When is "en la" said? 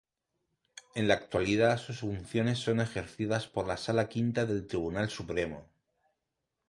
0.95-1.13